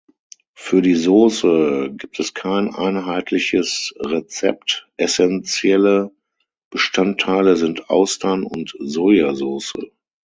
[0.55, 6.11] Für die Sauce gibt es kein einheitliches Rezept; essenzielle
[6.71, 9.73] Bestandteile sind Austern- und Sojasauce.